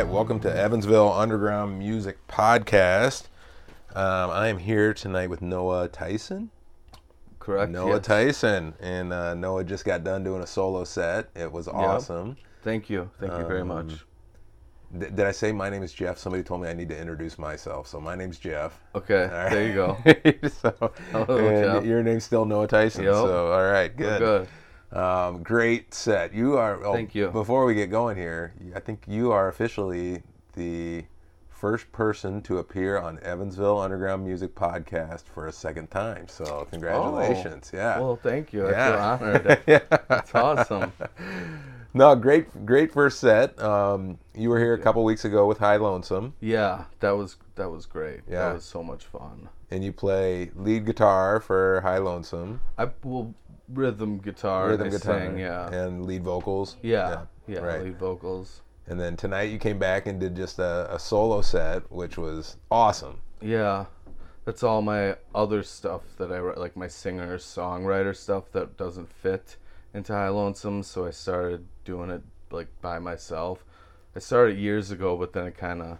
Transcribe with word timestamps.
Right, 0.00 0.08
welcome 0.08 0.40
to 0.40 0.48
Evansville 0.56 1.12
Underground 1.12 1.78
Music 1.78 2.26
Podcast. 2.26 3.24
Um, 3.94 4.30
I 4.30 4.48
am 4.48 4.56
here 4.56 4.94
tonight 4.94 5.28
with 5.28 5.42
Noah 5.42 5.88
Tyson. 5.88 6.48
Correct. 7.38 7.70
Noah 7.70 7.96
yes. 7.96 8.06
Tyson, 8.06 8.72
and 8.80 9.12
uh, 9.12 9.34
Noah 9.34 9.62
just 9.62 9.84
got 9.84 10.02
done 10.02 10.24
doing 10.24 10.40
a 10.42 10.46
solo 10.46 10.84
set. 10.84 11.28
It 11.34 11.52
was 11.52 11.68
awesome. 11.68 12.38
Thank 12.62 12.88
you. 12.88 13.10
Thank 13.20 13.32
you 13.34 13.44
very 13.44 13.60
Um, 13.60 13.68
much. 13.68 13.92
Th- 14.98 15.14
did 15.14 15.26
I 15.26 15.32
say 15.32 15.52
my 15.52 15.68
name 15.68 15.82
is 15.82 15.92
Jeff? 15.92 16.16
Somebody 16.16 16.44
told 16.44 16.62
me 16.62 16.68
I 16.70 16.72
need 16.72 16.88
to 16.88 16.98
introduce 16.98 17.38
myself. 17.38 17.86
So 17.86 18.00
my 18.00 18.14
name's 18.16 18.38
Jeff. 18.38 18.80
Okay. 18.94 19.24
All 19.24 19.28
right. 19.28 19.50
There 19.50 19.66
you 19.68 19.74
go. 19.74 19.98
so, 20.48 20.92
Hello, 21.12 21.36
and 21.46 21.74
Jeff. 21.74 21.84
your 21.84 22.02
name's 22.02 22.24
still 22.24 22.46
Noah 22.46 22.68
Tyson. 22.68 23.04
Yep. 23.04 23.12
So 23.12 23.52
all 23.52 23.70
right, 23.70 23.92
We're 23.98 24.18
good. 24.18 24.48
Um, 24.92 25.42
great 25.42 25.94
set. 25.94 26.34
You 26.34 26.56
are. 26.56 26.84
oh, 26.84 26.92
Thank 26.92 27.14
you. 27.14 27.28
Before 27.28 27.64
we 27.64 27.74
get 27.74 27.90
going 27.90 28.16
here, 28.16 28.54
I 28.74 28.80
think 28.80 29.04
you 29.06 29.30
are 29.32 29.48
officially 29.48 30.22
the 30.54 31.04
first 31.48 31.92
person 31.92 32.40
to 32.42 32.58
appear 32.58 32.98
on 32.98 33.18
Evansville 33.22 33.78
Underground 33.78 34.24
Music 34.24 34.54
Podcast 34.54 35.24
for 35.24 35.46
a 35.46 35.52
second 35.52 35.90
time. 35.90 36.26
So 36.26 36.66
congratulations. 36.70 37.70
yeah. 37.72 38.00
Well, 38.00 38.16
thank 38.16 38.52
you. 38.52 38.66
I 38.66 38.70
Yeah. 38.70 39.16
feel 39.18 39.28
honored. 39.28 39.62
yeah. 39.66 39.80
That's 40.08 40.34
awesome. 40.34 40.92
No, 41.92 42.14
great, 42.14 42.64
great 42.66 42.92
first 42.92 43.20
set. 43.20 43.60
Um, 43.60 44.18
you 44.34 44.48
were 44.48 44.58
here 44.58 44.74
a 44.74 44.78
couple 44.78 45.04
weeks 45.04 45.24
ago 45.24 45.46
with 45.46 45.58
High 45.58 45.76
Lonesome, 45.76 46.34
Yeah, 46.40 46.84
that 47.00 47.10
was 47.10 47.36
that 47.56 47.68
was 47.70 47.84
great. 47.86 48.20
Yeah. 48.28 48.46
That 48.48 48.54
was 48.54 48.64
so 48.64 48.82
much 48.82 49.04
fun. 49.04 49.48
and 49.70 49.84
you 49.84 49.92
play 49.92 50.50
lead 50.56 50.86
guitar 50.86 51.40
for 51.40 51.80
High 51.82 51.98
Lonesome, 51.98 52.60
I 52.78 52.88
well 53.04 53.34
rhythm 53.72 54.18
guitar. 54.18 54.68
rhythm 54.68 54.90
guitar, 54.90 55.20
sang, 55.20 55.38
yeah. 55.38 55.70
and 55.70 56.04
lead 56.04 56.22
vocals. 56.22 56.76
yeah. 56.82 57.24
Yeah. 57.46 57.60
right. 57.60 57.82
Lead 57.82 57.98
vocals. 57.98 58.62
And 58.86 58.98
then 58.98 59.16
tonight 59.16 59.50
you 59.50 59.58
came 59.58 59.78
back 59.78 60.06
and 60.06 60.18
did 60.20 60.36
just 60.36 60.58
a, 60.58 60.92
a 60.92 60.98
solo 60.98 61.42
set, 61.42 61.90
which 61.90 62.16
was 62.16 62.56
awesome. 62.70 63.20
Yeah. 63.40 63.86
That's 64.44 64.62
all 64.62 64.82
my 64.82 65.16
other 65.34 65.62
stuff 65.62 66.02
that 66.18 66.32
I 66.32 66.38
write, 66.38 66.58
like 66.58 66.76
my 66.76 66.88
singer 66.88 67.38
songwriter 67.38 68.16
stuff 68.16 68.50
that 68.52 68.76
doesn't 68.76 69.12
fit 69.12 69.56
into 69.94 70.12
High 70.12 70.28
Lonesome. 70.28 70.82
So 70.82 71.06
I 71.06 71.10
started 71.10 71.66
doing 71.84 72.10
it 72.10 72.22
like 72.50 72.68
by 72.80 72.98
myself. 72.98 73.64
I 74.16 74.18
started 74.18 74.58
years 74.58 74.90
ago, 74.90 75.16
but 75.16 75.32
then 75.32 75.46
it 75.46 75.56
kind 75.56 75.82
of, 75.82 75.98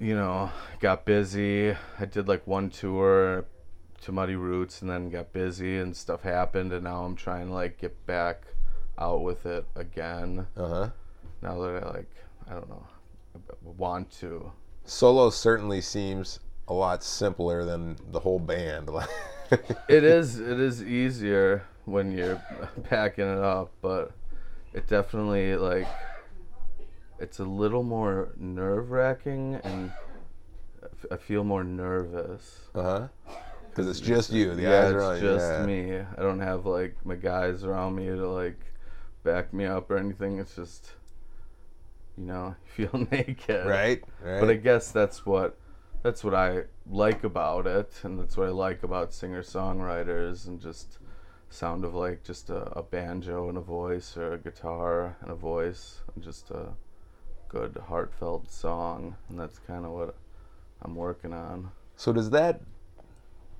you 0.00 0.16
know, 0.16 0.50
got 0.80 1.04
busy. 1.04 1.76
I 2.00 2.06
did 2.06 2.26
like 2.26 2.46
one 2.46 2.70
tour 2.70 3.44
to 4.04 4.12
Muddy 4.12 4.36
Roots 4.36 4.82
and 4.82 4.90
then 4.90 5.08
got 5.08 5.32
busy 5.32 5.78
and 5.78 5.96
stuff 5.96 6.22
happened. 6.22 6.72
And 6.72 6.84
now 6.84 7.04
I'm 7.04 7.16
trying 7.16 7.48
to 7.48 7.54
like 7.54 7.78
get 7.80 8.06
back 8.06 8.42
out 8.98 9.22
with 9.22 9.46
it 9.46 9.66
again. 9.74 10.46
Uh 10.56 10.68
huh. 10.68 10.90
Now 11.40 11.58
that 11.60 11.82
I 11.82 11.90
like, 11.90 12.10
I 12.48 12.52
don't 12.52 12.68
know, 12.68 12.86
want 13.62 14.10
to. 14.20 14.52
Solo 14.84 15.30
certainly 15.30 15.80
seems 15.80 16.40
a 16.68 16.74
lot 16.74 17.02
simpler 17.02 17.64
than 17.64 17.96
the 18.10 18.20
whole 18.20 18.38
band. 18.38 18.90
it 19.88 20.04
is 20.04 20.38
it 20.38 20.60
is 20.60 20.82
easier 20.82 21.64
when 21.86 22.16
you're 22.16 22.42
packing 22.84 23.26
it 23.26 23.38
up 23.38 23.70
but 23.82 24.12
it 24.72 24.86
definitely 24.86 25.54
like 25.54 25.86
it's 27.18 27.38
a 27.40 27.44
little 27.44 27.82
more 27.82 28.30
nerve 28.38 28.90
wracking 28.90 29.56
and 29.64 29.92
I 31.10 31.16
feel 31.18 31.44
more 31.44 31.62
nervous. 31.62 32.60
uh 32.74 32.82
huh. 32.82 33.08
Because 33.74 33.88
it's 33.88 34.06
just 34.06 34.30
you. 34.30 34.54
The 34.54 34.62
yeah, 34.62 34.84
eyes 34.84 34.92
it's 34.92 34.94
are 34.94 35.02
on 35.02 35.16
you. 35.16 35.22
just 35.22 35.50
yeah. 35.50 35.66
me. 35.66 35.98
I 36.16 36.22
don't 36.22 36.40
have 36.40 36.64
like 36.64 36.94
my 37.04 37.16
guys 37.16 37.64
around 37.64 37.96
me 37.96 38.06
to 38.06 38.28
like 38.28 38.60
back 39.24 39.52
me 39.52 39.64
up 39.64 39.90
or 39.90 39.98
anything. 39.98 40.38
It's 40.38 40.54
just 40.54 40.92
you 42.16 42.24
know, 42.24 42.54
you 42.76 42.86
feel 42.86 43.06
naked. 43.10 43.66
Right. 43.66 44.02
Right. 44.22 44.40
But 44.40 44.50
I 44.50 44.54
guess 44.54 44.90
that's 44.90 45.26
what 45.26 45.58
that's 46.02 46.22
what 46.22 46.34
I 46.34 46.64
like 46.88 47.24
about 47.24 47.66
it, 47.66 47.92
and 48.02 48.20
that's 48.20 48.36
what 48.36 48.46
I 48.46 48.50
like 48.50 48.82
about 48.82 49.12
singer 49.12 49.42
songwriters 49.42 50.46
and 50.46 50.60
just 50.60 50.98
sound 51.50 51.84
of 51.84 51.94
like 51.94 52.22
just 52.22 52.50
a, 52.50 52.78
a 52.78 52.82
banjo 52.82 53.48
and 53.48 53.56
a 53.56 53.60
voice 53.60 54.16
or 54.16 54.34
a 54.34 54.38
guitar 54.38 55.16
and 55.20 55.30
a 55.30 55.34
voice 55.34 56.00
and 56.14 56.22
just 56.22 56.50
a 56.50 56.68
good 57.48 57.76
heartfelt 57.88 58.50
song, 58.50 59.16
and 59.28 59.38
that's 59.38 59.58
kind 59.60 59.84
of 59.84 59.92
what 59.92 60.16
I'm 60.82 60.94
working 60.94 61.32
on. 61.32 61.70
so 61.96 62.12
does 62.12 62.30
that? 62.30 62.60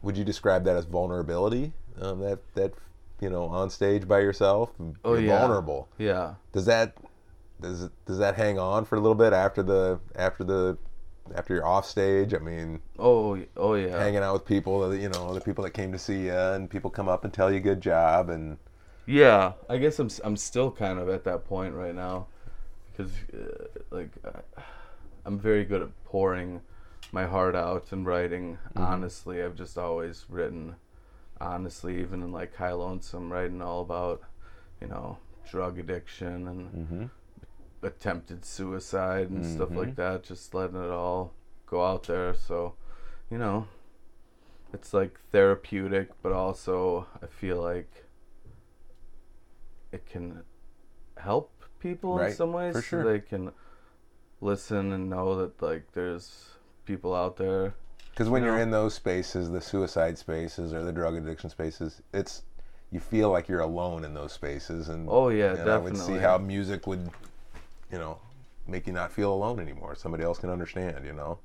Would 0.04 0.16
you 0.16 0.24
describe 0.24 0.64
that 0.64 0.76
as 0.76 0.84
vulnerability? 0.84 1.72
Um, 2.00 2.20
that 2.20 2.38
that 2.54 2.72
you 3.20 3.30
know 3.30 3.44
on 3.44 3.70
stage 3.70 4.06
by 4.06 4.20
yourself, 4.20 4.70
Oh, 5.04 5.14
you're 5.14 5.22
yeah. 5.22 5.38
vulnerable. 5.38 5.88
Yeah. 5.98 6.34
Does 6.52 6.66
that 6.66 6.94
does 7.60 7.84
it, 7.84 7.92
does 8.06 8.18
that 8.18 8.34
hang 8.34 8.58
on 8.58 8.84
for 8.84 8.96
a 8.96 9.00
little 9.00 9.14
bit 9.14 9.32
after 9.32 9.62
the 9.62 9.98
after 10.16 10.44
the 10.44 10.76
after 11.34 11.54
you're 11.54 11.66
off 11.66 11.86
stage? 11.86 12.34
I 12.34 12.38
mean, 12.38 12.80
Oh. 12.98 13.38
Oh 13.56 13.74
yeah. 13.74 13.98
hanging 13.98 14.22
out 14.22 14.34
with 14.34 14.44
people, 14.44 14.88
that, 14.90 15.00
you 15.00 15.08
know, 15.08 15.32
the 15.32 15.40
people 15.40 15.64
that 15.64 15.70
came 15.70 15.90
to 15.92 15.98
see 15.98 16.24
you, 16.26 16.32
and 16.34 16.68
people 16.68 16.90
come 16.90 17.08
up 17.08 17.24
and 17.24 17.32
tell 17.32 17.50
you 17.52 17.60
good 17.60 17.80
job, 17.80 18.28
and 18.28 18.58
Yeah, 19.06 19.52
I 19.70 19.78
guess 19.78 19.98
I'm 19.98 20.10
I'm 20.22 20.36
still 20.36 20.70
kind 20.70 20.98
of 20.98 21.08
at 21.08 21.24
that 21.24 21.44
point 21.46 21.74
right 21.74 21.94
now, 21.94 22.26
because 22.92 23.12
uh, 23.32 23.64
like 23.90 24.10
uh, 24.24 24.60
I'm 25.24 25.38
very 25.38 25.64
good 25.64 25.80
at 25.80 26.04
pouring 26.04 26.60
my 27.12 27.26
heart 27.26 27.54
out 27.54 27.92
and 27.92 28.06
writing. 28.06 28.58
Mm-hmm. 28.70 28.82
Honestly, 28.82 29.42
I've 29.42 29.56
just 29.56 29.78
always 29.78 30.24
written 30.28 30.76
honestly, 31.40 32.00
even 32.00 32.22
in 32.22 32.32
like 32.32 32.56
High 32.56 32.72
Lonesome, 32.72 33.32
writing 33.32 33.62
all 33.62 33.80
about 33.80 34.22
you 34.80 34.88
know 34.88 35.18
drug 35.50 35.78
addiction 35.78 36.48
and 36.48 36.72
mm-hmm. 36.72 37.04
attempted 37.86 38.44
suicide 38.44 39.30
and 39.30 39.44
stuff 39.44 39.68
mm-hmm. 39.68 39.78
like 39.78 39.96
that. 39.96 40.24
Just 40.24 40.54
letting 40.54 40.82
it 40.82 40.90
all 40.90 41.32
go 41.66 41.84
out 41.84 42.04
there. 42.04 42.34
So, 42.34 42.74
you 43.30 43.38
know, 43.38 43.66
it's 44.72 44.94
like 44.94 45.18
therapeutic, 45.32 46.10
but 46.22 46.32
also 46.32 47.06
I 47.22 47.26
feel 47.26 47.60
like 47.60 48.04
it 49.92 50.06
can 50.06 50.42
help 51.16 51.62
people 51.78 52.18
Right, 52.18 52.30
in 52.30 52.36
some 52.36 52.52
ways. 52.52 52.74
for 52.74 52.82
so 52.82 53.04
they 53.04 53.20
can 53.20 53.52
listen 54.40 54.92
and 54.92 55.08
know 55.08 55.36
that 55.36 55.62
like 55.62 55.92
there's 55.92 56.54
people 56.84 57.14
out 57.14 57.36
there. 57.36 57.74
Because 58.10 58.28
when 58.28 58.42
You 58.42 58.50
you're 58.50 58.60
in 58.60 58.70
those 58.70 58.94
spaces, 58.94 59.50
the 59.50 59.60
suicide 59.60 60.18
spaces 60.18 60.72
or 60.72 60.84
the 60.84 60.92
drug 60.92 61.16
addiction 61.16 61.50
spaces, 61.50 62.00
it's 62.12 62.42
you 62.92 63.00
feel 63.00 63.30
like 63.30 63.48
you're 63.48 63.60
alone 63.60 64.04
in 64.04 64.14
those 64.14 64.32
spaces, 64.32 64.88
and 64.88 65.08
Oh 65.10 65.28
yeah, 65.28 65.54
and 65.54 65.68
I 65.68 65.78
would 65.78 65.96
see 65.96 66.16
how 66.16 66.38
music 66.38 66.86
would, 66.86 67.10
you 67.90 67.98
know, 67.98 68.18
make 68.68 68.86
you 68.86 68.92
not 68.92 69.10
feel 69.10 69.32
alone 69.32 69.58
anymore. 69.58 69.96
Somebody 69.96 70.22
else 70.22 70.38
can 70.38 70.50
understand, 70.50 71.04
you 71.04 71.12
know. 71.12 71.38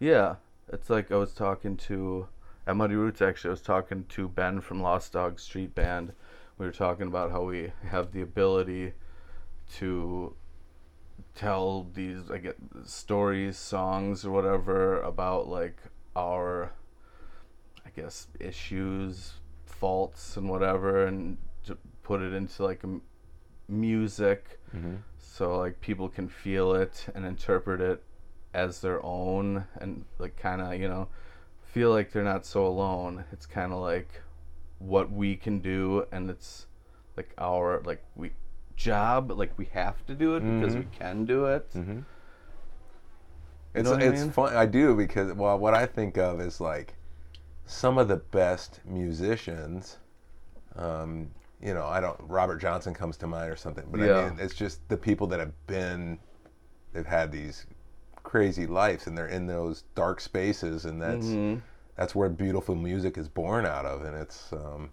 Yeah, 0.00 0.36
it's 0.72 0.88
like 0.88 1.12
I 1.12 1.16
was 1.16 1.34
talking 1.34 1.76
to 1.88 2.28
at 2.66 2.76
Muddy 2.76 2.94
Roots. 2.94 3.20
Actually, 3.20 3.50
I 3.50 3.52
was 3.52 3.60
talking 3.60 4.06
to 4.08 4.28
Ben 4.28 4.60
from 4.60 4.82
Lost 4.82 5.12
Dog 5.12 5.38
Street 5.38 5.74
Band. 5.74 6.12
We 6.58 6.64
were 6.64 6.72
talking 6.72 7.06
about 7.06 7.30
how 7.30 7.42
we 7.42 7.72
have 7.88 8.12
the 8.12 8.22
ability 8.22 8.94
to 9.74 10.34
tell 11.34 11.86
these 11.94 12.30
I 12.30 12.38
get 12.38 12.56
stories, 12.84 13.56
songs, 13.56 14.24
or 14.24 14.30
whatever 14.30 15.00
about 15.00 15.48
like 15.48 15.78
our, 16.14 16.72
I 17.84 17.90
guess, 17.94 18.28
issues, 18.40 19.34
faults, 19.64 20.36
and 20.36 20.48
whatever, 20.48 21.06
and 21.06 21.38
to 21.64 21.76
put 22.02 22.22
it 22.22 22.32
into 22.32 22.64
like 22.64 22.82
a 22.84 22.86
m- 22.86 23.02
music. 23.68 24.58
Mm-hmm. 24.74 24.96
So 25.18 25.58
like 25.58 25.80
people 25.80 26.08
can 26.08 26.28
feel 26.28 26.74
it 26.74 27.06
and 27.14 27.24
interpret 27.24 27.80
it 27.80 28.02
as 28.54 28.80
their 28.80 29.04
own 29.04 29.66
and 29.80 30.06
like 30.18 30.34
kind 30.38 30.62
of 30.62 30.80
you 30.80 30.88
know 30.88 31.08
feel 31.62 31.90
like 31.90 32.10
they're 32.10 32.24
not 32.24 32.46
so 32.46 32.66
alone. 32.66 33.24
It's 33.32 33.44
kind 33.44 33.72
of 33.72 33.80
like 33.80 34.22
what 34.78 35.10
we 35.10 35.36
can 35.36 35.58
do 35.58 36.06
and 36.12 36.30
it's 36.30 36.66
like 37.16 37.32
our 37.38 37.82
like 37.84 38.02
we 38.14 38.30
job 38.76 39.30
like 39.32 39.52
we 39.56 39.64
have 39.72 40.04
to 40.06 40.14
do 40.14 40.36
it 40.36 40.40
because 40.40 40.76
we 40.76 40.84
can 40.92 41.24
do 41.24 41.46
it 41.46 41.68
Mm-hmm. 41.74 42.00
It's 43.74 43.90
I 43.90 44.00
it's 44.00 44.22
mean? 44.22 44.30
fun. 44.30 44.56
I 44.56 44.64
do 44.66 44.94
because 44.94 45.32
well, 45.34 45.58
what 45.58 45.74
I 45.74 45.84
think 45.86 46.16
of 46.16 46.40
is 46.40 46.60
like 46.60 46.94
some 47.66 47.98
of 47.98 48.08
the 48.08 48.16
best 48.16 48.80
musicians. 48.86 49.98
Um, 50.76 51.30
you 51.62 51.74
know, 51.74 51.84
I 51.86 52.00
don't. 52.00 52.18
Robert 52.22 52.58
Johnson 52.58 52.94
comes 52.94 53.16
to 53.18 53.26
mind 53.26 53.50
or 53.50 53.56
something, 53.56 53.84
but 53.90 54.00
I 54.00 54.30
mean, 54.30 54.38
it's 54.40 54.54
just 54.54 54.86
the 54.88 54.96
people 54.96 55.26
that 55.28 55.40
have 55.40 55.52
been, 55.66 56.18
they've 56.92 57.04
had 57.06 57.30
these 57.32 57.66
crazy 58.22 58.66
lives, 58.66 59.06
and 59.06 59.16
they're 59.16 59.26
in 59.28 59.46
those 59.46 59.82
dark 59.94 60.20
spaces, 60.20 60.86
and 60.86 61.00
that's 61.00 61.26
Mhm. 61.26 61.60
that's 61.96 62.14
where 62.14 62.28
beautiful 62.30 62.74
music 62.74 63.18
is 63.18 63.28
born 63.28 63.66
out 63.66 63.84
of, 63.84 64.02
and 64.04 64.16
it's. 64.16 64.52
Um, 64.52 64.90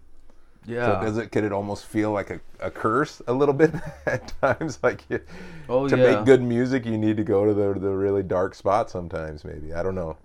yeah 0.66 0.80
So 0.80 0.94
does 0.96 1.16
it? 1.18 1.32
Could 1.32 1.44
it 1.44 1.52
almost 1.52 1.86
feel 1.86 2.12
like 2.12 2.30
a, 2.30 2.40
a 2.60 2.70
curse 2.70 3.22
a 3.26 3.32
little 3.32 3.54
bit 3.54 3.72
at 4.06 4.32
times? 4.40 4.78
Like 4.82 5.04
you, 5.10 5.20
Oh, 5.68 5.86
to 5.88 5.96
yeah. 5.96 5.96
make 5.96 6.24
good 6.24 6.42
music, 6.42 6.86
you 6.86 6.98
need 6.98 7.16
to 7.16 7.24
go 7.24 7.44
to 7.46 7.54
the 7.54 7.74
the 7.78 7.90
really 7.94 8.22
dark 8.22 8.54
spot 8.54 8.90
sometimes. 8.90 9.44
Maybe 9.44 9.72
I 9.72 9.82
don't 9.82 9.94
know. 9.94 10.18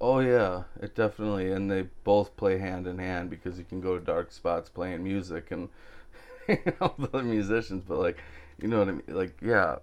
Oh 0.00 0.18
yeah, 0.18 0.64
it 0.80 0.94
definitely, 0.94 1.50
and 1.52 1.70
they 1.70 1.82
both 2.04 2.36
play 2.36 2.58
hand 2.58 2.86
in 2.86 2.98
hand 2.98 3.30
because 3.30 3.58
you 3.58 3.64
can 3.64 3.80
go 3.80 3.98
to 3.98 4.04
dark 4.04 4.32
spots 4.32 4.68
playing 4.68 5.02
music 5.04 5.50
and 5.50 5.68
out 6.80 6.98
with 6.98 7.14
other 7.14 7.24
musicians, 7.24 7.84
but 7.86 7.98
like, 7.98 8.18
you 8.60 8.68
know 8.68 8.80
what 8.80 8.88
I 8.88 8.92
mean? 8.92 9.02
Like, 9.08 9.38
yeah, 9.42 9.78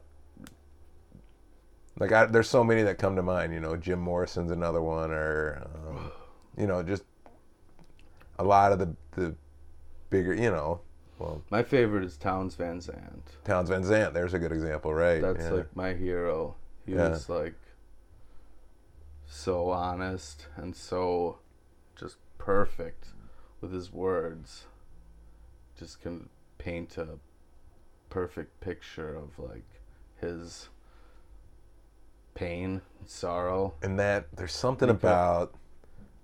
Like 2.00 2.12
I, 2.12 2.26
there's 2.26 2.50
so 2.50 2.64
many 2.64 2.84
that 2.84 2.98
come 2.98 3.16
to 3.16 3.24
mind. 3.24 3.54
You 3.54 3.60
know, 3.60 3.76
Jim 3.76 4.00
Morrison's 4.00 4.52
another 4.52 4.82
one, 4.82 5.12
or 5.12 5.68
um, 5.88 6.12
you 6.58 6.68
know, 6.68 6.82
just 6.82 7.04
a 8.38 8.44
lot 8.44 8.72
of 8.72 8.80
the 8.80 8.96
the 9.12 9.36
bigger. 10.10 10.34
You 10.34 10.52
know, 10.52 10.82
well, 11.18 11.42
My 11.50 11.64
favorite 11.64 12.04
is 12.04 12.18
Townes 12.18 12.56
Van 12.56 12.80
Zandt. 12.82 13.38
Townes 13.44 13.70
Van 13.70 13.84
Zandt. 13.84 14.14
There's 14.14 14.34
a 14.34 14.40
good 14.40 14.52
example, 14.52 14.94
right? 14.94 15.22
That's 15.22 15.44
yeah. 15.44 15.52
like 15.52 15.76
my 15.76 15.94
hero. 15.94 16.56
He 16.86 16.94
Yeah. 16.94 17.10
was 17.10 17.30
like 17.30 17.56
so 19.26 19.70
honest 19.70 20.48
and 20.56 20.76
so 20.76 21.40
just 21.96 22.18
perfect 22.38 23.10
with 23.62 23.72
his 23.72 23.92
words. 23.92 24.66
Just 25.78 26.02
can 26.02 26.30
paint 26.58 26.98
a 26.98 27.20
perfect 28.10 28.60
picture 28.60 29.16
of 29.16 29.38
like 29.38 29.66
his 30.20 30.70
pain, 32.34 32.82
sorrow. 33.06 33.74
and 33.82 34.00
that 34.00 34.28
there's 34.36 34.54
something 34.54 34.90
about 34.90 35.54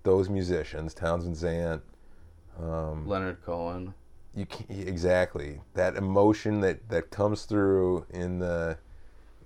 those 0.02 0.28
musicians, 0.28 0.94
Townes 0.94 1.24
Van 1.24 1.34
Zandt. 1.34 1.82
Um, 2.58 3.06
Leonard 3.06 3.42
Cohen. 3.44 3.94
you 4.34 4.46
can 4.46 4.66
exactly 4.70 5.60
that 5.74 5.96
emotion 5.96 6.60
that 6.60 6.88
that 6.88 7.10
comes 7.10 7.44
through 7.44 8.06
in 8.10 8.38
the 8.38 8.78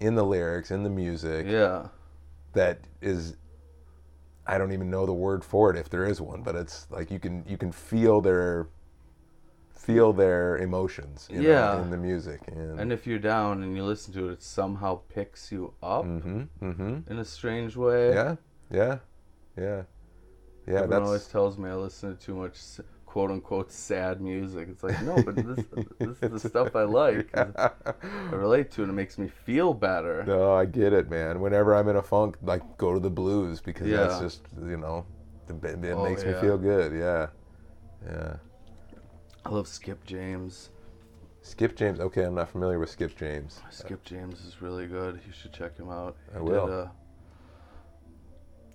in 0.00 0.14
the 0.14 0.24
lyrics 0.24 0.70
in 0.70 0.82
the 0.82 0.90
music 0.90 1.46
Yeah. 1.48 1.88
that 2.52 2.80
is 3.02 3.36
I 4.46 4.58
don't 4.58 4.72
even 4.72 4.90
know 4.90 5.06
the 5.06 5.12
word 5.12 5.44
for 5.44 5.70
it 5.70 5.76
if 5.76 5.90
there 5.90 6.04
is 6.06 6.20
one, 6.20 6.42
but 6.42 6.56
it's 6.56 6.86
like 6.90 7.10
you 7.10 7.18
can 7.20 7.44
you 7.48 7.56
can 7.56 7.70
feel 7.72 8.20
their 8.20 8.68
feel 9.70 10.12
their 10.12 10.58
emotions 10.58 11.26
you 11.30 11.40
know, 11.42 11.48
Yeah. 11.48 11.82
in 11.82 11.90
the 11.90 11.96
music 11.96 12.40
and, 12.48 12.78
And 12.80 12.92
if 12.92 13.06
you're 13.06 13.18
down 13.18 13.62
and 13.62 13.74
you 13.76 13.82
listen 13.84 14.12
to 14.14 14.28
it, 14.28 14.32
it 14.34 14.42
somehow 14.42 15.00
picks 15.08 15.50
you 15.50 15.72
up 15.82 16.04
mm-hmm, 16.04 16.42
mm-hmm. 16.62 17.10
in 17.10 17.18
a 17.18 17.24
strange 17.24 17.76
way. 17.76 18.12
yeah 18.12 18.36
yeah 18.70 18.98
yeah 19.56 19.82
yeah 20.66 20.74
Everyone 20.82 21.02
always 21.04 21.26
tells 21.26 21.56
me 21.58 21.70
I 21.70 21.74
listen 21.74 22.16
to 22.16 22.22
too 22.24 22.34
much 22.34 22.56
quote 23.10 23.32
unquote 23.32 23.72
sad 23.72 24.20
music. 24.20 24.68
It's 24.70 24.84
like, 24.84 25.02
no, 25.02 25.20
but 25.20 25.34
this, 25.34 25.66
this 25.98 26.22
is 26.22 26.42
the 26.42 26.48
stuff 26.48 26.76
I 26.76 26.84
like. 26.84 27.36
I 27.36 27.72
relate 28.30 28.70
to 28.72 28.82
it, 28.82 28.84
and 28.84 28.92
it 28.92 28.94
makes 28.94 29.18
me 29.18 29.26
feel 29.26 29.74
better. 29.74 30.22
no 30.24 30.54
I 30.54 30.64
get 30.64 30.92
it 30.92 31.10
man 31.10 31.40
whenever 31.40 31.74
I'm 31.74 31.88
in 31.88 31.96
a 31.96 32.02
funk 32.02 32.36
like 32.40 32.62
go 32.78 32.94
to 32.94 33.00
the 33.00 33.10
blues 33.10 33.60
because 33.60 33.88
that's 33.90 34.20
just 34.20 34.42
you 34.64 34.76
know 34.76 35.04
it, 35.48 35.54
it 35.84 35.92
Oh, 35.92 36.04
makes 36.04 36.24
me 36.24 36.32
feel 36.34 36.56
good 36.56 36.92
yeah 36.92 37.26
yeah 38.06 38.36
I 39.44 39.48
love 39.48 39.66
Skip 39.66 40.04
James. 40.04 40.70
Skip 41.42 41.74
James. 41.74 41.98
Okay, 41.98 42.22
I'm 42.24 42.34
not 42.36 42.48
familiar 42.50 42.78
with 42.78 42.90
Skip 42.90 43.16
James. 43.16 43.60
Skip 43.70 44.04
James 44.04 44.44
is 44.44 44.60
really 44.62 44.86
good. 44.86 45.18
You 45.26 45.32
should 45.32 45.52
check 45.52 45.76
him 45.76 45.88
out. 45.88 46.14
I 46.32 46.38
He 46.38 46.44
will. 46.44 46.66
Did, 46.66 46.74
uh, 46.74 46.86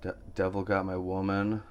De- 0.02 0.18
Devil 0.34 0.64
Got 0.64 0.86
My 0.88 0.98
Woman. 0.98 1.62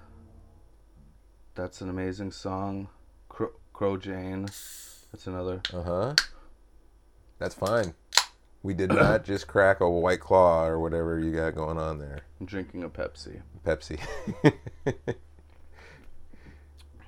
That's 1.55 1.81
an 1.81 1.89
amazing 1.89 2.33
song. 2.33 2.89
Cro, 3.29 3.51
Crow 3.73 3.97
Jane. 3.97 4.43
That's 4.43 5.27
another. 5.27 5.61
Uh 5.73 5.83
huh. 5.83 6.15
That's 7.39 7.55
fine. 7.55 7.95
We 8.63 8.75
did 8.75 8.91
not 8.91 9.25
just 9.27 9.47
crack 9.47 9.81
a 9.81 9.89
white 9.89 10.21
claw 10.21 10.65
or 10.67 10.81
whatever 10.81 11.19
you 11.21 11.33
got 11.33 11.55
going 11.55 11.79
on 11.79 11.99
there. 11.99 12.21
I'm 12.41 12.47
drinking 12.47 12.83
a 12.83 12.89
Pepsi. 12.89 13.41
Pepsi. 13.65 14.01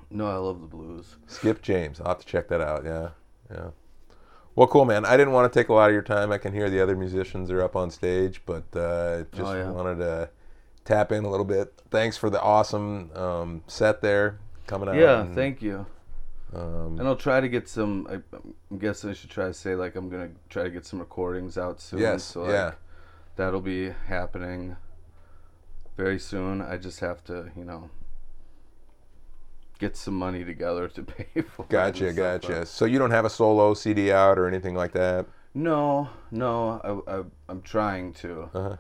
No, 0.09 0.29
I 0.31 0.37
love 0.37 0.61
the 0.61 0.67
blues. 0.69 1.17
Skip 1.27 1.63
James. 1.63 2.01
I'll 2.01 2.09
have 2.09 2.21
to 2.21 2.27
check 2.27 2.49
that 2.49 2.61
out. 2.61 2.85
Yeah. 2.85 3.09
Yeah. 3.51 3.71
Well, 4.55 4.69
cool, 4.69 4.85
man. 4.85 5.05
I 5.05 5.17
didn't 5.17 5.33
want 5.33 5.53
to 5.53 5.59
take 5.61 5.69
a 5.69 5.75
lot 5.75 5.91
of 5.91 5.93
your 5.93 6.03
time. 6.03 6.31
I 6.33 6.39
can 6.39 6.53
hear 6.55 6.71
the 6.71 6.81
other 6.81 6.97
musicians 6.97 7.51
are 7.51 7.61
up 7.61 7.75
on 7.77 7.91
stage, 7.91 8.41
but 8.47 8.65
uh, 8.75 9.25
just 9.33 9.43
Oh, 9.51 9.53
yeah. 9.55 9.69
wanted 9.71 9.99
to 9.99 10.31
tap 10.87 11.13
in 11.13 11.25
a 11.25 11.31
little 11.31 11.45
bit. 11.45 11.75
Thanks 11.91 12.17
for 12.17 12.31
the 12.31 12.41
awesome 12.41 13.11
um, 13.15 13.63
set 13.67 14.01
there 14.01 14.39
coming 14.67 14.89
out. 14.89 14.95
Yeah, 14.97 15.21
and, 15.21 15.35
thank 15.35 15.61
you. 15.61 15.85
um, 16.55 16.99
And 16.99 17.07
I'll 17.07 17.17
try 17.17 17.41
to 17.41 17.49
get 17.49 17.69
some. 17.69 18.07
I, 18.11 18.15
I'm 18.71 18.79
guessing 18.79 19.11
I 19.11 19.13
should 19.13 19.29
try 19.31 19.47
to 19.49 19.55
say 19.55 19.75
like 19.75 19.95
I'm 19.97 20.09
gonna 20.09 20.31
try 20.49 20.63
to 20.63 20.71
get 20.71 20.87
some 20.87 21.01
recordings 21.01 21.59
out 21.59 21.81
soon. 21.83 22.01
Yes, 22.01 22.25
So 22.25 22.43
like, 22.43 22.51
yeah. 22.53 22.73
that'll 23.37 23.61
be 23.61 23.91
happening 24.07 24.77
very 25.97 26.19
soon. 26.19 26.63
I 26.63 26.77
just 26.79 27.01
have 27.01 27.23
to, 27.25 27.51
you 27.57 27.65
know, 27.65 27.91
get 29.79 29.97
some 29.97 30.15
money 30.15 30.45
together 30.45 30.89
to 30.89 31.03
pay 31.15 31.43
for. 31.43 31.63
it 31.63 31.69
Gotcha, 31.69 32.13
gotcha. 32.13 32.67
So 32.67 32.85
you 32.85 32.99
don't 32.99 33.11
have 33.11 33.25
a 33.25 33.31
solo 33.31 33.75
CD 33.75 34.11
out 34.13 34.39
or 34.39 34.47
anything 34.47 34.75
like 34.75 34.93
that? 34.93 35.27
No, 35.55 36.11
no. 36.31 37.03
I, 37.09 37.19
I 37.19 37.23
I'm 37.49 37.63
trying 37.63 38.13
to. 38.15 38.51
Uh 38.55 38.63
huh. 38.71 38.77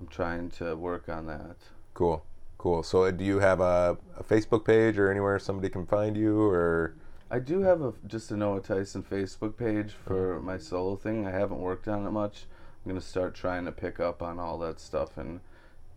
I'm 0.00 0.06
trying 0.08 0.50
to 0.52 0.76
work 0.76 1.08
on 1.08 1.26
that. 1.26 1.56
Cool, 1.94 2.24
cool. 2.58 2.82
So 2.82 3.04
uh, 3.04 3.10
do 3.10 3.24
you 3.24 3.38
have 3.38 3.60
a, 3.60 3.96
a 4.16 4.24
Facebook 4.24 4.64
page 4.64 4.98
or 4.98 5.10
anywhere 5.10 5.38
somebody 5.38 5.68
can 5.68 5.86
find 5.86 6.16
you 6.16 6.40
or? 6.40 6.94
I 7.30 7.38
do 7.38 7.60
have 7.62 7.80
a 7.80 7.94
just 8.06 8.30
a 8.30 8.36
Noah 8.36 8.60
Tyson 8.60 9.02
Facebook 9.02 9.56
page 9.56 9.92
for 9.92 10.40
my 10.40 10.58
solo 10.58 10.96
thing. 10.96 11.26
I 11.26 11.30
haven't 11.30 11.60
worked 11.60 11.88
on 11.88 12.06
it 12.06 12.10
much. 12.10 12.46
I'm 12.84 12.90
gonna 12.90 13.00
start 13.00 13.34
trying 13.34 13.64
to 13.64 13.72
pick 13.72 13.98
up 13.98 14.22
on 14.22 14.38
all 14.38 14.58
that 14.58 14.78
stuff 14.78 15.16
and 15.16 15.40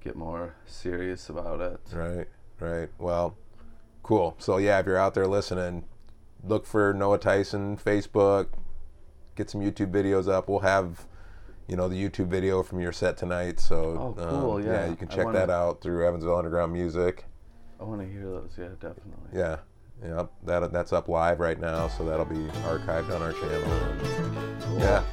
get 0.01 0.15
more 0.15 0.55
serious 0.65 1.29
about 1.29 1.59
it. 1.59 1.79
Right, 1.93 2.27
right. 2.59 2.89
Well, 2.97 3.35
cool. 4.03 4.35
So 4.39 4.57
yeah, 4.57 4.79
if 4.79 4.85
you're 4.85 4.97
out 4.97 5.13
there 5.13 5.27
listening, 5.27 5.83
look 6.43 6.65
for 6.65 6.93
Noah 6.93 7.17
Tyson 7.17 7.77
Facebook. 7.77 8.47
Get 9.35 9.49
some 9.49 9.61
YouTube 9.61 9.91
videos 9.91 10.27
up. 10.27 10.49
We'll 10.49 10.59
have, 10.59 11.05
you 11.67 11.75
know, 11.75 11.87
the 11.87 11.95
YouTube 12.09 12.27
video 12.27 12.63
from 12.63 12.79
your 12.79 12.91
set 12.91 13.17
tonight. 13.17 13.59
So 13.59 14.15
Oh, 14.17 14.29
cool, 14.29 14.51
um, 14.57 14.63
yeah. 14.65 14.87
you 14.87 14.95
can 14.95 15.07
check 15.07 15.25
wanna- 15.25 15.39
that 15.39 15.49
out 15.49 15.81
through 15.81 16.05
Evansville 16.07 16.35
Underground 16.37 16.71
Music. 16.73 17.25
I 17.79 17.83
want 17.83 18.01
to 18.01 18.07
hear 18.07 18.23
those. 18.23 18.51
Yeah, 18.57 18.69
definitely. 18.79 19.13
Yeah, 19.33 19.57
yeah. 20.03 20.25
That 20.45 20.71
that's 20.71 20.93
up 20.93 21.07
live 21.07 21.39
right 21.39 21.59
now, 21.59 21.87
so 21.89 22.03
that'll 22.05 22.25
be 22.25 22.47
archived 22.65 23.13
on 23.13 23.21
our 23.21 23.33
channel. 23.33 24.57
Cool. 24.61 24.79
Yeah, 24.79 25.03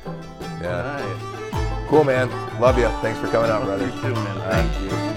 yeah. 0.63 1.03
Nice. 1.03 1.89
Cool, 1.91 2.05
man. 2.05 2.31
Love 2.61 2.79
you. 2.79 2.89
Thanks 3.03 3.19
for 3.21 3.27
coming 3.29 3.51
out, 3.51 3.65
brother. 3.65 3.85
You 3.85 3.93
too, 3.93 4.15
man. 4.15 4.41
Thank 4.51 4.93
you. 4.93 5.14